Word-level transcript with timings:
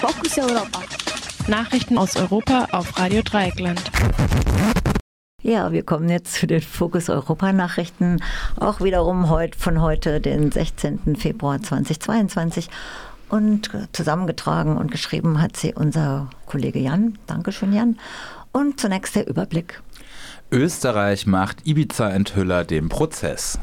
Fokus 0.00 0.38
Europa. 0.38 0.80
Nachrichten 1.48 1.98
aus 1.98 2.14
Europa 2.14 2.68
auf 2.70 3.00
Radio 3.00 3.20
Dreieckland. 3.20 3.82
Ja, 5.42 5.72
wir 5.72 5.82
kommen 5.82 6.08
jetzt 6.08 6.34
zu 6.34 6.46
den 6.46 6.60
Fokus 6.60 7.10
Europa 7.10 7.52
Nachrichten. 7.52 8.22
Auch 8.60 8.80
wiederum 8.80 9.28
heute, 9.28 9.58
von 9.58 9.82
heute, 9.82 10.20
den 10.20 10.52
16. 10.52 11.16
Februar 11.16 11.60
2022. 11.60 12.70
Und 13.28 13.72
zusammengetragen 13.90 14.76
und 14.76 14.92
geschrieben 14.92 15.42
hat 15.42 15.56
sie 15.56 15.74
unser 15.74 16.30
Kollege 16.46 16.78
Jan. 16.78 17.18
Dankeschön, 17.26 17.72
Jan. 17.72 17.98
Und 18.52 18.78
zunächst 18.78 19.16
der 19.16 19.26
Überblick. 19.26 19.82
Österreich 20.52 21.26
macht 21.26 21.66
Ibiza-Enthüller 21.66 22.64
dem 22.64 22.88
Prozess. 22.88 23.58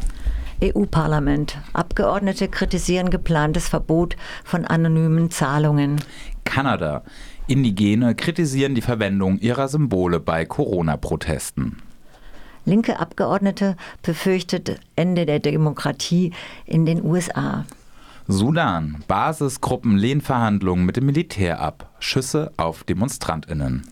EU-Parlament. 0.63 1.57
Abgeordnete 1.73 2.47
kritisieren 2.47 3.09
geplantes 3.09 3.67
Verbot 3.67 4.15
von 4.43 4.65
anonymen 4.65 5.31
Zahlungen. 5.31 6.01
Kanada. 6.43 7.03
Indigene 7.47 8.15
kritisieren 8.15 8.75
die 8.75 8.81
Verwendung 8.81 9.37
ihrer 9.39 9.67
Symbole 9.67 10.19
bei 10.19 10.45
Corona-Protesten. 10.45 11.77
Linke 12.65 12.99
Abgeordnete 12.99 13.77
befürchtet 14.01 14.79
Ende 14.95 15.27
der 15.27 15.39
Demokratie 15.39 16.33
in 16.65 16.85
den 16.85 17.03
USA. 17.03 17.65
Sudan. 18.27 19.03
Basisgruppen 19.07 19.97
lehnen 19.97 20.21
Verhandlungen 20.21 20.83
mit 20.83 20.97
dem 20.97 21.05
Militär 21.05 21.59
ab. 21.59 21.91
Schüsse 21.99 22.51
auf 22.57 22.83
Demonstrantinnen. 22.83 23.83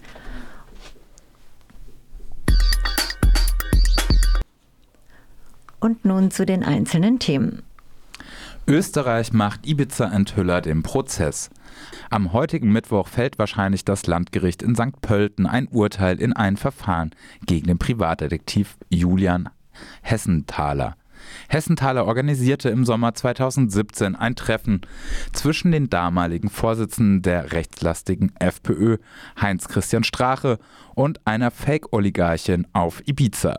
Und 5.83 6.05
nun 6.05 6.31
zu 6.31 6.45
den 6.45 6.63
einzelnen 6.63 7.19
Themen. 7.19 7.61
Österreich 8.65 9.33
macht 9.33 9.67
Ibiza-Enthüller 9.67 10.61
dem 10.61 10.81
Prozess. 10.81 11.49
Am 12.09 12.31
heutigen 12.31 12.71
Mittwoch 12.71 13.09
fällt 13.09 13.37
wahrscheinlich 13.37 13.83
das 13.83 14.07
Landgericht 14.07 14.63
in 14.63 14.75
St. 14.75 15.01
Pölten 15.01 15.45
ein 15.45 15.67
Urteil 15.67 16.21
in 16.21 16.31
ein 16.31 16.55
Verfahren 16.55 17.11
gegen 17.45 17.67
den 17.67 17.79
Privatdetektiv 17.79 18.77
Julian 18.87 19.49
Hessenthaler. 20.01 20.95
Hessenthaler 21.49 22.05
organisierte 22.05 22.69
im 22.69 22.85
Sommer 22.85 23.13
2017 23.13 24.15
ein 24.15 24.35
Treffen 24.35 24.83
zwischen 25.33 25.73
den 25.73 25.89
damaligen 25.89 26.49
Vorsitzenden 26.49 27.23
der 27.23 27.51
rechtslastigen 27.51 28.31
FPÖ, 28.39 28.99
Heinz-Christian 29.41 30.05
Strache, 30.05 30.59
und 30.95 31.19
einer 31.27 31.51
Fake-Oligarchin 31.51 32.67
auf 32.71 33.05
Ibiza. 33.05 33.57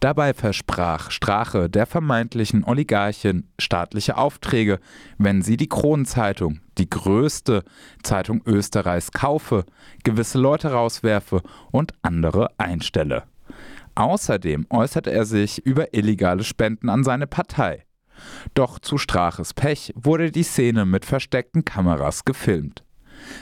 Dabei 0.00 0.34
versprach 0.34 1.10
Strache 1.10 1.68
der 1.68 1.86
vermeintlichen 1.86 2.64
Oligarchin 2.64 3.48
staatliche 3.58 4.16
Aufträge, 4.16 4.80
wenn 5.18 5.42
sie 5.42 5.56
die 5.56 5.68
Kronenzeitung, 5.68 6.60
die 6.78 6.88
größte 6.88 7.64
Zeitung 8.02 8.42
Österreichs, 8.46 9.12
kaufe, 9.12 9.64
gewisse 10.04 10.38
Leute 10.38 10.72
rauswerfe 10.72 11.42
und 11.70 11.92
andere 12.02 12.50
einstelle. 12.58 13.24
Außerdem 13.94 14.66
äußerte 14.70 15.10
er 15.10 15.24
sich 15.24 15.64
über 15.66 15.94
illegale 15.94 16.44
Spenden 16.44 16.88
an 16.88 17.04
seine 17.04 17.26
Partei. 17.26 17.84
Doch 18.54 18.78
zu 18.78 18.98
Straches 18.98 19.54
Pech 19.54 19.92
wurde 19.96 20.30
die 20.30 20.42
Szene 20.42 20.84
mit 20.86 21.04
versteckten 21.04 21.64
Kameras 21.64 22.24
gefilmt. 22.24 22.84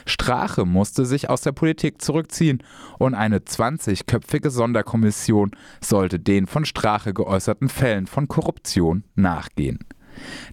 Strache 0.05 0.65
musste 0.65 1.05
sich 1.05 1.29
aus 1.29 1.41
der 1.41 1.51
Politik 1.51 2.01
zurückziehen 2.01 2.63
und 2.97 3.13
eine 3.13 3.39
20-köpfige 3.39 4.49
Sonderkommission 4.49 5.51
sollte 5.81 6.19
den 6.19 6.47
von 6.47 6.65
Strache 6.65 7.13
geäußerten 7.13 7.69
Fällen 7.69 8.07
von 8.07 8.27
Korruption 8.27 9.03
nachgehen. 9.15 9.79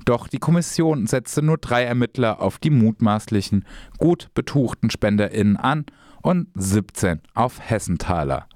Doch 0.04 0.28
die 0.28 0.38
Kommission 0.38 1.06
setzte 1.06 1.42
nur 1.42 1.58
drei 1.58 1.84
Ermittler 1.84 2.40
auf 2.40 2.58
die 2.58 2.70
mutmaßlichen, 2.70 3.64
gut 3.98 4.28
betuchten 4.34 4.90
SpenderInnen 4.90 5.56
an 5.56 5.86
und 6.22 6.48
17 6.54 7.20
auf 7.34 7.60
Hessenthaler. 7.60 8.46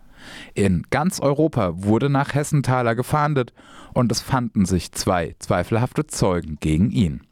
In 0.55 0.85
ganz 0.91 1.21
Europa 1.21 1.73
wurde 1.83 2.11
nach 2.11 2.35
Hessenthaler 2.35 2.95
gefahndet 2.95 3.53
und 3.95 4.13
es 4.13 4.21
fanden 4.21 4.67
sich 4.67 4.93
zwei 4.93 5.35
zweifelhafte 5.39 6.07
Zeugen 6.07 6.59
gegen 6.61 6.91
ihn. 6.91 7.23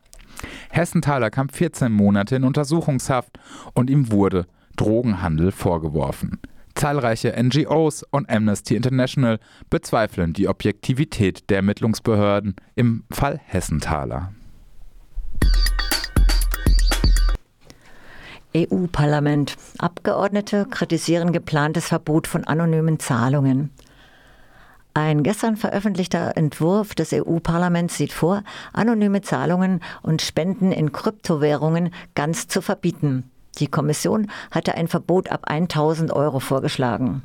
Hessenthaler 0.71 1.31
kam 1.31 1.49
14 1.49 1.93
Monate 1.93 2.37
in 2.37 2.45
Untersuchungshaft 2.45 3.39
und 3.75 3.91
ihm 3.91 4.13
wurde 4.13 4.47
Drogenhandel 4.77 5.51
vorgeworfen. 5.51 6.41
Zahlreiche 6.75 7.35
NGOs 7.37 8.05
und 8.11 8.31
Amnesty 8.31 8.77
International 8.77 9.41
bezweifeln 9.69 10.33
die 10.33 10.47
Objektivität 10.47 11.51
der 11.51 11.57
Ermittlungsbehörden 11.57 12.55
im 12.77 13.03
Fall 13.11 13.41
Hessenthaler. 13.45 14.33
EU-Parlament. 18.57 19.57
Abgeordnete 19.79 20.67
kritisieren 20.71 21.33
geplantes 21.33 21.89
Verbot 21.89 22.27
von 22.27 22.45
anonymen 22.45 22.99
Zahlungen. 22.99 23.71
Ein 24.95 25.23
gestern 25.23 25.57
veröffentlichter 25.57 26.37
Entwurf 26.37 26.95
des 26.95 27.13
EU-Parlaments 27.13 27.97
sieht 27.97 28.13
vor, 28.13 28.43
anonyme 28.73 29.23
Zahlungen 29.23 29.81
und 30.03 30.23
Spenden 30.23 30.73
in 30.73 30.93
Kryptowährungen 30.93 31.95
ganz 32.15 32.49
zu 32.49 32.61
verbieten. 32.61 33.31
Die 33.59 33.69
Kommission 33.69 34.31
hatte 34.51 34.75
ein 34.75 34.89
Verbot 34.89 35.31
ab 35.31 35.43
1000 35.47 36.13
Euro 36.13 36.41
vorgeschlagen. 36.41 37.23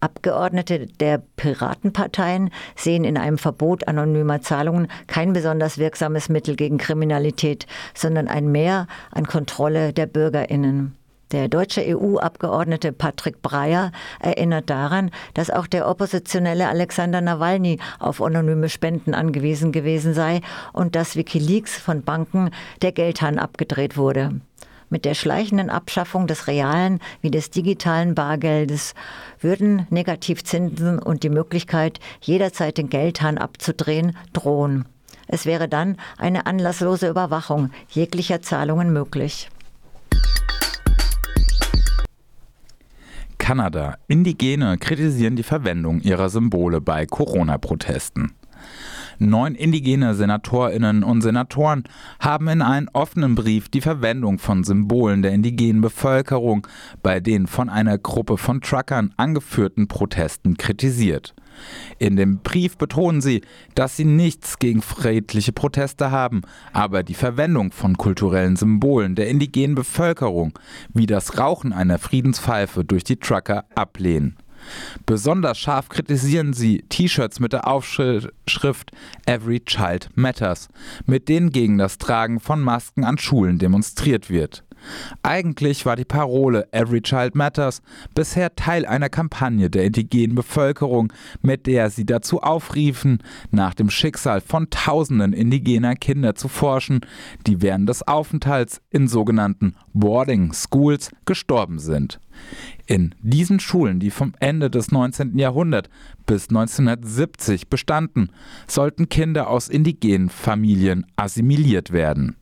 Abgeordnete 0.00 0.86
der 0.86 1.22
Piratenparteien 1.36 2.50
sehen 2.74 3.04
in 3.04 3.18
einem 3.18 3.36
Verbot 3.36 3.86
anonymer 3.86 4.40
Zahlungen 4.40 4.88
kein 5.06 5.34
besonders 5.34 5.76
wirksames 5.76 6.30
Mittel 6.30 6.56
gegen 6.56 6.78
Kriminalität, 6.78 7.66
sondern 7.94 8.26
ein 8.26 8.50
Mehr 8.50 8.86
an 9.10 9.26
Kontrolle 9.26 9.92
der 9.92 10.06
Bürgerinnen. 10.06 10.96
Der 11.32 11.46
deutsche 11.46 11.84
EU-Abgeordnete 11.86 12.90
Patrick 12.90 13.40
Breyer 13.40 13.92
erinnert 14.18 14.68
daran, 14.68 15.12
dass 15.34 15.48
auch 15.48 15.68
der 15.68 15.86
oppositionelle 15.86 16.68
Alexander 16.68 17.20
Nawalny 17.20 17.78
auf 18.00 18.20
anonyme 18.20 18.68
Spenden 18.68 19.14
angewiesen 19.14 19.70
gewesen 19.70 20.12
sei 20.12 20.40
und 20.72 20.96
dass 20.96 21.14
Wikileaks 21.14 21.78
von 21.78 22.02
Banken 22.02 22.50
der 22.82 22.90
Geldhahn 22.90 23.38
abgedreht 23.38 23.96
wurde. 23.96 24.40
Mit 24.88 25.04
der 25.04 25.14
schleichenden 25.14 25.70
Abschaffung 25.70 26.26
des 26.26 26.48
realen 26.48 26.98
wie 27.20 27.30
des 27.30 27.50
digitalen 27.50 28.16
Bargeldes 28.16 28.94
würden 29.38 29.86
Negativzinsen 29.88 30.98
und 30.98 31.22
die 31.22 31.28
Möglichkeit, 31.28 32.00
jederzeit 32.20 32.76
den 32.76 32.90
Geldhahn 32.90 33.38
abzudrehen, 33.38 34.16
drohen. 34.32 34.84
Es 35.28 35.46
wäre 35.46 35.68
dann 35.68 35.96
eine 36.18 36.46
anlasslose 36.46 37.08
Überwachung 37.08 37.70
jeglicher 37.88 38.42
Zahlungen 38.42 38.92
möglich. 38.92 39.48
Kanada. 43.50 43.96
Indigene 44.06 44.78
kritisieren 44.78 45.34
die 45.34 45.42
Verwendung 45.42 46.00
ihrer 46.02 46.28
Symbole 46.28 46.80
bei 46.80 47.04
Corona-Protesten. 47.04 48.30
Neun 49.22 49.54
indigene 49.54 50.14
Senatorinnen 50.14 51.02
und 51.02 51.20
Senatoren 51.20 51.84
haben 52.20 52.48
in 52.48 52.62
einem 52.62 52.88
offenen 52.94 53.34
Brief 53.34 53.68
die 53.68 53.82
Verwendung 53.82 54.38
von 54.38 54.64
Symbolen 54.64 55.20
der 55.20 55.32
indigenen 55.32 55.82
Bevölkerung 55.82 56.66
bei 57.02 57.20
den 57.20 57.46
von 57.46 57.68
einer 57.68 57.98
Gruppe 57.98 58.38
von 58.38 58.62
Truckern 58.62 59.12
angeführten 59.18 59.88
Protesten 59.88 60.56
kritisiert. 60.56 61.34
In 61.98 62.16
dem 62.16 62.38
Brief 62.38 62.78
betonen 62.78 63.20
sie, 63.20 63.42
dass 63.74 63.94
sie 63.94 64.06
nichts 64.06 64.58
gegen 64.58 64.80
friedliche 64.80 65.52
Proteste 65.52 66.10
haben, 66.10 66.40
aber 66.72 67.02
die 67.02 67.12
Verwendung 67.12 67.72
von 67.72 67.98
kulturellen 67.98 68.56
Symbolen 68.56 69.16
der 69.16 69.28
indigenen 69.28 69.74
Bevölkerung, 69.74 70.58
wie 70.94 71.04
das 71.04 71.38
Rauchen 71.38 71.74
einer 71.74 71.98
Friedenspfeife 71.98 72.86
durch 72.86 73.04
die 73.04 73.16
Trucker, 73.16 73.66
ablehnen. 73.74 74.38
Besonders 75.06 75.58
scharf 75.58 75.88
kritisieren 75.88 76.52
sie 76.52 76.84
T-Shirts 76.88 77.40
mit 77.40 77.52
der 77.52 77.66
Aufschrift 77.66 78.90
Every 79.26 79.60
Child 79.60 80.08
Matters, 80.14 80.68
mit 81.06 81.28
denen 81.28 81.50
gegen 81.50 81.78
das 81.78 81.98
Tragen 81.98 82.40
von 82.40 82.60
Masken 82.60 83.04
an 83.04 83.18
Schulen 83.18 83.58
demonstriert 83.58 84.30
wird. 84.30 84.64
Eigentlich 85.22 85.86
war 85.86 85.96
die 85.96 86.04
Parole 86.04 86.68
Every 86.72 87.02
Child 87.02 87.34
Matters 87.34 87.82
bisher 88.14 88.54
Teil 88.54 88.86
einer 88.86 89.08
Kampagne 89.08 89.70
der 89.70 89.84
indigenen 89.84 90.34
Bevölkerung, 90.34 91.12
mit 91.42 91.66
der 91.66 91.90
sie 91.90 92.06
dazu 92.06 92.40
aufriefen, 92.40 93.22
nach 93.50 93.74
dem 93.74 93.90
Schicksal 93.90 94.40
von 94.40 94.70
tausenden 94.70 95.32
indigener 95.32 95.94
Kinder 95.94 96.34
zu 96.34 96.48
forschen, 96.48 97.00
die 97.46 97.62
während 97.62 97.88
des 97.88 98.06
Aufenthalts 98.06 98.80
in 98.90 99.08
sogenannten 99.08 99.74
Boarding 99.92 100.52
Schools 100.52 101.10
gestorben 101.24 101.78
sind. 101.78 102.20
In 102.86 103.14
diesen 103.22 103.60
Schulen, 103.60 104.00
die 104.00 104.10
vom 104.10 104.34
Ende 104.40 104.70
des 104.70 104.90
19. 104.90 105.38
Jahrhunderts 105.38 105.90
bis 106.26 106.48
1970 106.48 107.68
bestanden, 107.68 108.30
sollten 108.66 109.08
Kinder 109.08 109.48
aus 109.48 109.68
indigenen 109.68 110.28
Familien 110.28 111.06
assimiliert 111.16 111.92
werden. 111.92 112.36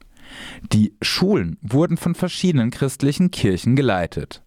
Die 0.73 0.95
Schulen 1.03 1.59
wurden 1.63 1.97
von 1.97 2.15
verschiedenen 2.15 2.71
christlichen 2.71 3.31
Kirchen 3.31 3.77
geleitet. 3.77 4.43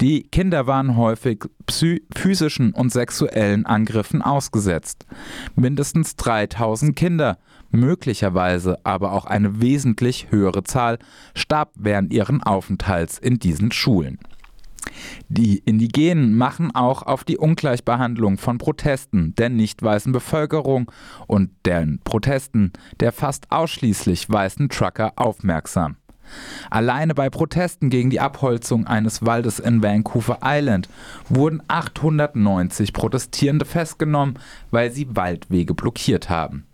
Die 0.00 0.22
Kinder 0.22 0.66
waren 0.66 0.96
häufig 0.96 1.44
physischen 1.68 2.72
und 2.72 2.92
sexuellen 2.92 3.66
Angriffen 3.66 4.22
ausgesetzt. 4.22 5.06
Mindestens 5.56 6.16
3000 6.16 6.94
Kinder 6.94 7.38
möglicherweise 7.70 8.78
aber 8.84 9.12
auch 9.12 9.24
eine 9.24 9.60
wesentlich 9.60 10.28
höhere 10.30 10.64
Zahl 10.64 10.98
starb 11.34 11.72
während 11.74 12.12
ihren 12.12 12.42
Aufenthalts 12.42 13.18
in 13.18 13.38
diesen 13.38 13.72
Schulen. 13.72 14.18
Die 15.28 15.58
Indigenen 15.58 16.36
machen 16.36 16.74
auch 16.74 17.02
auf 17.02 17.24
die 17.24 17.38
Ungleichbehandlung 17.38 18.38
von 18.38 18.58
Protesten 18.58 19.34
der 19.36 19.48
nicht 19.48 19.82
weißen 19.82 20.12
Bevölkerung 20.12 20.90
und 21.26 21.50
den 21.66 22.00
Protesten 22.04 22.72
der 23.00 23.12
fast 23.12 23.50
ausschließlich 23.50 24.30
weißen 24.30 24.68
Trucker 24.68 25.12
aufmerksam. 25.16 25.96
Alleine 26.70 27.14
bei 27.14 27.30
Protesten 27.30 27.90
gegen 27.90 28.10
die 28.10 28.20
Abholzung 28.20 28.86
eines 28.86 29.24
Waldes 29.24 29.58
in 29.58 29.82
Vancouver 29.82 30.40
Island 30.42 30.88
wurden 31.28 31.62
890 31.68 32.92
Protestierende 32.92 33.64
festgenommen, 33.64 34.38
weil 34.70 34.90
sie 34.90 35.16
Waldwege 35.16 35.74
blockiert 35.74 36.28
haben. 36.28 36.67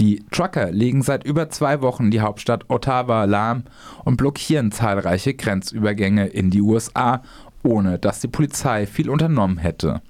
Die 0.00 0.24
Trucker 0.30 0.70
legen 0.70 1.02
seit 1.02 1.24
über 1.24 1.50
zwei 1.50 1.80
Wochen 1.80 2.10
die 2.10 2.20
Hauptstadt 2.20 2.66
Ottawa 2.68 3.24
lahm 3.24 3.64
und 4.04 4.16
blockieren 4.16 4.70
zahlreiche 4.70 5.34
Grenzübergänge 5.34 6.26
in 6.28 6.50
die 6.50 6.62
USA, 6.62 7.22
ohne 7.62 7.98
dass 7.98 8.20
die 8.20 8.28
Polizei 8.28 8.86
viel 8.86 9.10
unternommen 9.10 9.58
hätte. 9.58 10.00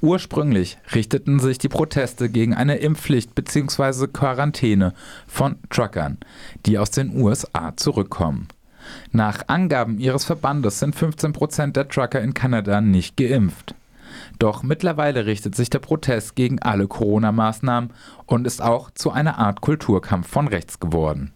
Ursprünglich 0.00 0.78
richteten 0.94 1.40
sich 1.40 1.58
die 1.58 1.68
Proteste 1.68 2.28
gegen 2.28 2.54
eine 2.54 2.76
Impfpflicht 2.76 3.34
bzw. 3.34 4.06
Quarantäne 4.06 4.94
von 5.26 5.56
Truckern, 5.68 6.18
die 6.66 6.78
aus 6.78 6.90
den 6.90 7.20
USA 7.20 7.74
zurückkommen. 7.76 8.48
Nach 9.12 9.44
Angaben 9.48 9.98
ihres 9.98 10.24
Verbandes 10.24 10.78
sind 10.78 10.94
15 10.94 11.32
Prozent 11.32 11.76
der 11.76 11.88
Trucker 11.88 12.20
in 12.20 12.34
Kanada 12.34 12.80
nicht 12.80 13.16
geimpft. 13.16 13.74
Doch 14.40 14.62
mittlerweile 14.62 15.26
richtet 15.26 15.54
sich 15.54 15.68
der 15.68 15.80
Protest 15.80 16.34
gegen 16.34 16.60
alle 16.60 16.88
Corona-Maßnahmen 16.88 17.92
und 18.24 18.46
ist 18.46 18.62
auch 18.62 18.90
zu 18.90 19.10
einer 19.10 19.38
Art 19.38 19.60
Kulturkampf 19.60 20.26
von 20.28 20.48
rechts 20.48 20.80
geworden. 20.80 21.32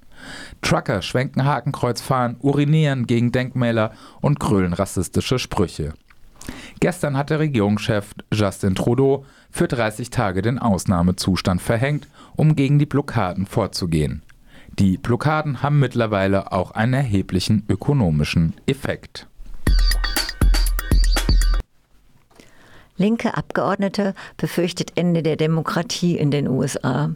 Trucker 0.63 1.03
schwenken 1.03 1.45
Hakenkreuzfahnen, 1.45 2.39
urinieren 2.41 3.07
gegen 3.07 3.31
Denkmäler 3.31 3.93
und 4.23 4.41
grölen 4.41 4.73
rassistische 4.73 5.39
Sprüche. 5.39 5.93
Gestern 6.81 7.15
hat 7.19 7.29
der 7.29 7.41
Regierungschef 7.41 8.15
Justin 8.33 8.75
Trudeau 8.75 9.27
für 9.51 9.69
30 9.69 10.09
Tage 10.09 10.41
den 10.41 10.59
Ausnahmezustand 10.59 11.61
verhängt, 11.61 12.09
um 12.37 12.57
gegen 12.57 12.79
die 12.79 12.87
Blockaden 12.87 13.45
vorzugehen. 13.45 14.23
Die 14.79 14.97
Blockaden 14.97 15.63
haben 15.63 15.79
mittlerweile 15.79 16.53
auch 16.53 16.71
einen 16.71 16.95
erheblichen 16.95 17.65
ökonomischen 17.69 18.55
Effekt. 18.67 19.29
Linke 22.97 23.37
Abgeordnete 23.37 24.15
befürchtet 24.37 24.93
Ende 24.97 25.23
der 25.23 25.37
Demokratie 25.37 26.17
in 26.17 26.31
den 26.31 26.49
USA. 26.49 27.11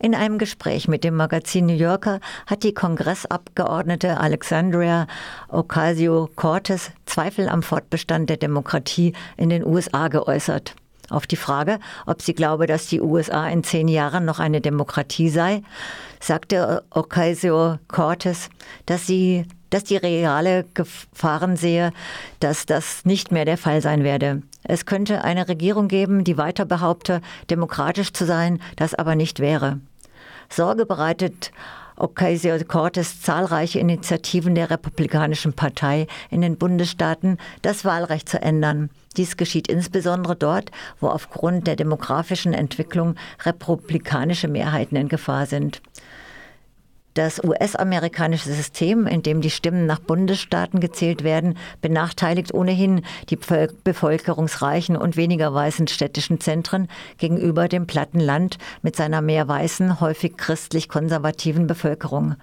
In 0.00 0.14
einem 0.14 0.38
Gespräch 0.38 0.86
mit 0.86 1.02
dem 1.02 1.16
Magazin 1.16 1.66
New 1.66 1.74
Yorker 1.74 2.20
hat 2.46 2.62
die 2.62 2.74
Kongressabgeordnete 2.74 4.18
Alexandria 4.18 5.06
Ocasio-Cortez 5.48 6.92
Zweifel 7.06 7.48
am 7.48 7.62
Fortbestand 7.62 8.30
der 8.30 8.36
Demokratie 8.36 9.14
in 9.36 9.48
den 9.48 9.66
USA 9.66 10.08
geäußert. 10.08 10.76
Auf 11.10 11.26
die 11.26 11.36
Frage, 11.36 11.80
ob 12.06 12.20
sie 12.20 12.34
glaube, 12.34 12.66
dass 12.66 12.86
die 12.86 13.00
USA 13.00 13.48
in 13.48 13.64
zehn 13.64 13.88
Jahren 13.88 14.26
noch 14.26 14.38
eine 14.38 14.60
Demokratie 14.60 15.30
sei, 15.30 15.62
sagte 16.20 16.84
Ocasio-Cortez, 16.90 18.50
dass 18.84 19.06
sie 19.06 19.46
dass 19.70 19.84
die 19.84 19.96
reale 19.96 20.64
Gefahren 20.74 21.56
sehe, 21.56 21.92
dass 22.40 22.66
das 22.66 23.04
nicht 23.04 23.32
mehr 23.32 23.44
der 23.44 23.58
Fall 23.58 23.80
sein 23.82 24.04
werde. 24.04 24.42
Es 24.64 24.86
könnte 24.86 25.24
eine 25.24 25.48
Regierung 25.48 25.88
geben, 25.88 26.24
die 26.24 26.38
weiter 26.38 26.64
behaupte, 26.64 27.20
demokratisch 27.50 28.12
zu 28.12 28.26
sein, 28.26 28.60
das 28.76 28.94
aber 28.94 29.14
nicht 29.14 29.40
wäre. 29.40 29.80
Sorge 30.50 30.86
bereitet 30.86 31.52
Ocasio-Cortez 31.98 33.20
zahlreiche 33.20 33.78
Initiativen 33.78 34.54
der 34.54 34.70
Republikanischen 34.70 35.52
Partei 35.52 36.06
in 36.30 36.40
den 36.40 36.56
Bundesstaaten, 36.56 37.38
das 37.62 37.84
Wahlrecht 37.84 38.28
zu 38.28 38.40
ändern. 38.40 38.90
Dies 39.16 39.36
geschieht 39.36 39.68
insbesondere 39.68 40.36
dort, 40.36 40.70
wo 41.00 41.08
aufgrund 41.08 41.66
der 41.66 41.76
demografischen 41.76 42.54
Entwicklung 42.54 43.16
republikanische 43.44 44.48
Mehrheiten 44.48 44.96
in 44.96 45.08
Gefahr 45.08 45.46
sind. 45.46 45.82
Das 47.18 47.42
US-amerikanische 47.42 48.48
System, 48.48 49.08
in 49.08 49.24
dem 49.24 49.40
die 49.40 49.50
Stimmen 49.50 49.86
nach 49.86 49.98
Bundesstaaten 49.98 50.78
gezählt 50.78 51.24
werden, 51.24 51.58
benachteiligt 51.80 52.54
ohnehin 52.54 53.02
die 53.28 53.34
bevölkerungsreichen 53.34 54.96
und 54.96 55.16
weniger 55.16 55.52
weißen 55.52 55.88
städtischen 55.88 56.38
Zentren 56.38 56.86
gegenüber 57.16 57.66
dem 57.66 57.88
platten 57.88 58.20
Land 58.20 58.58
mit 58.82 58.94
seiner 58.94 59.20
mehr 59.20 59.48
weißen, 59.48 60.00
häufig 60.00 60.36
christlich-konservativen 60.36 61.66
Bevölkerung. 61.66 62.36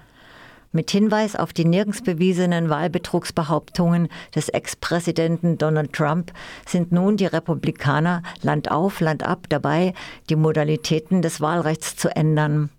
Mit 0.74 0.92
Hinweis 0.92 1.38
auf 1.38 1.54
die 1.54 1.63
nirgends 1.63 2.01
bewiesenen 2.01 2.69
Wahlbetrugsbehauptungen 2.69 4.10
des 4.36 4.50
Ex-Präsidenten 4.50 5.57
Donald 5.57 5.94
Trump 5.94 6.33
sind 6.68 6.92
nun 6.92 7.16
die 7.16 7.28
Republikaner 7.28 8.24
Land 8.42 8.69
auf, 8.71 9.00
Land 9.00 9.24
ab 9.24 9.45
dabei, 9.48 9.94
die 10.30 10.36
Modalitäten 10.36 11.21
des 11.21 11.39
Wahlrechts 11.39 11.95
zu 11.95 12.13
ändern. 12.13 12.71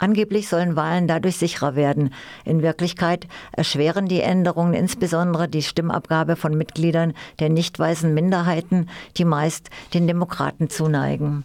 Angeblich 0.00 0.48
sollen 0.48 0.76
Wahlen 0.76 1.06
dadurch 1.06 1.36
sicherer 1.36 1.76
werden. 1.76 2.14
In 2.46 2.62
Wirklichkeit 2.62 3.28
erschweren 3.52 4.08
die 4.08 4.22
Änderungen 4.22 4.72
insbesondere 4.72 5.46
die 5.46 5.62
Stimmabgabe 5.62 6.36
von 6.36 6.56
Mitgliedern 6.56 7.12
der 7.38 7.50
nicht 7.50 7.78
weißen 7.78 8.12
Minderheiten, 8.12 8.88
die 9.18 9.26
meist 9.26 9.68
den 9.92 10.06
Demokraten 10.06 10.70
zuneigen. 10.70 11.44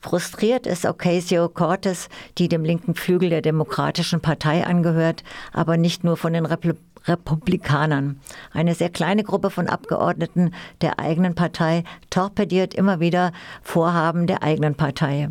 Frustriert 0.00 0.66
ist 0.66 0.86
Ocasio-Cortez, 0.86 2.08
die 2.38 2.48
dem 2.48 2.64
linken 2.64 2.94
Flügel 2.94 3.28
der 3.28 3.42
Demokratischen 3.42 4.22
Partei 4.22 4.64
angehört, 4.64 5.22
aber 5.52 5.76
nicht 5.76 6.04
nur 6.04 6.16
von 6.16 6.32
den 6.32 6.46
Repl 6.46 6.74
Republikanern. 7.04 8.20
Eine 8.52 8.74
sehr 8.74 8.90
kleine 8.90 9.24
Gruppe 9.24 9.50
von 9.50 9.68
Abgeordneten 9.68 10.52
der 10.80 10.98
eigenen 10.98 11.34
Partei 11.34 11.84
torpediert 12.10 12.74
immer 12.74 13.00
wieder 13.00 13.32
Vorhaben 13.62 14.26
der 14.26 14.42
eigenen 14.42 14.74
Partei. 14.74 15.28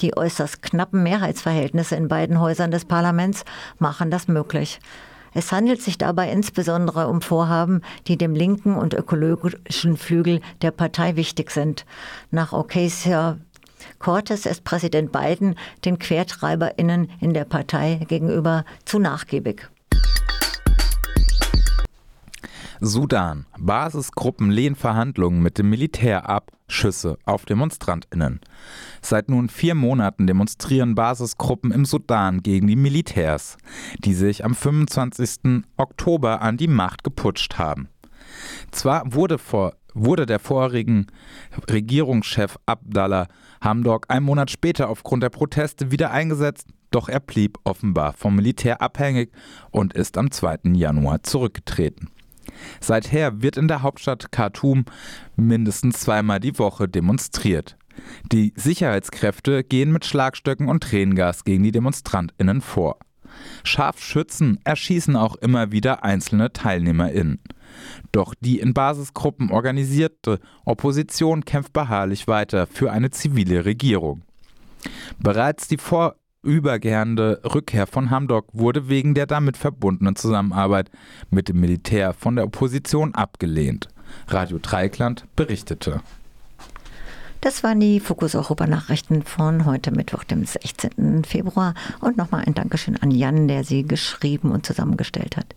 Die 0.00 0.16
äußerst 0.16 0.62
knappen 0.62 1.02
Mehrheitsverhältnisse 1.02 1.96
in 1.96 2.08
beiden 2.08 2.40
Häusern 2.40 2.70
des 2.70 2.84
Parlaments 2.84 3.44
machen 3.78 4.10
das 4.10 4.28
möglich. 4.28 4.80
Es 5.34 5.50
handelt 5.50 5.82
sich 5.82 5.98
dabei 5.98 6.30
insbesondere 6.30 7.08
um 7.08 7.20
Vorhaben, 7.20 7.82
die 8.06 8.16
dem 8.16 8.34
linken 8.34 8.76
und 8.76 8.94
ökologischen 8.94 9.96
Flügel 9.96 10.40
der 10.62 10.70
Partei 10.70 11.16
wichtig 11.16 11.50
sind. 11.50 11.84
Nach 12.30 12.52
Ocasio 12.52 13.36
Cortes 13.98 14.46
ist 14.46 14.64
Präsident 14.64 15.12
Biden 15.12 15.56
den 15.84 15.98
QuertreiberInnen 15.98 17.10
in 17.20 17.34
der 17.34 17.44
Partei 17.44 18.00
gegenüber 18.08 18.64
zu 18.84 18.98
nachgiebig. 18.98 19.68
Sudan. 22.80 23.46
Basisgruppen 23.58 24.50
lehnen 24.50 24.76
Verhandlungen 24.76 25.42
mit 25.42 25.58
dem 25.58 25.70
Militär 25.70 26.28
ab. 26.28 26.50
Schüsse 26.66 27.18
auf 27.24 27.44
DemonstrantInnen. 27.44 28.40
Seit 29.02 29.28
nun 29.28 29.48
vier 29.48 29.74
Monaten 29.74 30.26
demonstrieren 30.26 30.94
Basisgruppen 30.94 31.70
im 31.72 31.84
Sudan 31.84 32.42
gegen 32.42 32.66
die 32.66 32.76
Militärs, 32.76 33.58
die 33.98 34.14
sich 34.14 34.44
am 34.44 34.54
25. 34.54 35.64
Oktober 35.76 36.40
an 36.40 36.56
die 36.56 36.68
Macht 36.68 37.04
geputscht 37.04 37.58
haben. 37.58 37.88
Zwar 38.70 39.12
wurde, 39.12 39.38
vor, 39.38 39.74
wurde 39.92 40.24
der 40.26 40.38
vorigen 40.38 41.06
Regierungschef 41.70 42.56
Abdallah 42.66 43.28
Hamdok 43.60 44.06
ein 44.08 44.22
Monat 44.22 44.50
später 44.50 44.88
aufgrund 44.88 45.22
der 45.22 45.30
Proteste 45.30 45.90
wieder 45.90 46.10
eingesetzt, 46.10 46.68
doch 46.90 47.08
er 47.08 47.20
blieb 47.20 47.58
offenbar 47.64 48.12
vom 48.14 48.36
Militär 48.36 48.80
abhängig 48.80 49.30
und 49.70 49.94
ist 49.94 50.16
am 50.16 50.30
2. 50.30 50.60
Januar 50.74 51.22
zurückgetreten. 51.22 52.08
Seither 52.80 53.42
wird 53.42 53.56
in 53.56 53.68
der 53.68 53.82
Hauptstadt 53.82 54.32
Khartoum 54.32 54.84
mindestens 55.36 56.00
zweimal 56.00 56.40
die 56.40 56.58
Woche 56.58 56.88
demonstriert. 56.88 57.76
Die 58.32 58.52
Sicherheitskräfte 58.56 59.62
gehen 59.64 59.92
mit 59.92 60.04
Schlagstöcken 60.04 60.68
und 60.68 60.82
Tränengas 60.82 61.44
gegen 61.44 61.62
die 61.62 61.72
DemonstrantInnen 61.72 62.60
vor. 62.60 62.98
Scharfschützen 63.64 64.60
erschießen 64.64 65.16
auch 65.16 65.36
immer 65.36 65.72
wieder 65.72 66.04
einzelne 66.04 66.52
TeilnehmerInnen. 66.52 67.40
Doch 68.12 68.34
die 68.40 68.60
in 68.60 68.74
Basisgruppen 68.74 69.50
organisierte 69.50 70.38
Opposition 70.64 71.44
kämpft 71.44 71.72
beharrlich 71.72 72.28
weiter 72.28 72.66
für 72.66 72.92
eine 72.92 73.10
zivile 73.10 73.64
Regierung. 73.64 74.22
Bereits 75.18 75.66
die 75.66 75.78
vor 75.78 76.16
übergehende 76.44 77.40
Rückkehr 77.44 77.86
von 77.86 78.10
Hamdok 78.10 78.46
wurde 78.52 78.88
wegen 78.88 79.14
der 79.14 79.26
damit 79.26 79.56
verbundenen 79.56 80.16
Zusammenarbeit 80.16 80.90
mit 81.30 81.48
dem 81.48 81.60
Militär 81.60 82.12
von 82.12 82.36
der 82.36 82.44
Opposition 82.44 83.14
abgelehnt. 83.14 83.88
Radio 84.28 84.58
Dreikland 84.60 85.24
berichtete. 85.34 86.00
Das 87.40 87.62
waren 87.62 87.78
die 87.78 88.00
Fokus 88.00 88.34
Europa 88.34 88.66
Nachrichten 88.66 89.22
von 89.22 89.66
heute 89.66 89.90
Mittwoch, 89.90 90.24
dem 90.24 90.46
16. 90.46 91.24
Februar. 91.24 91.74
Und 92.00 92.16
nochmal 92.16 92.44
ein 92.46 92.54
Dankeschön 92.54 92.96
an 92.96 93.10
Jan, 93.10 93.48
der 93.48 93.64
sie 93.64 93.82
geschrieben 93.82 94.50
und 94.50 94.64
zusammengestellt 94.64 95.36
hat. 95.36 95.54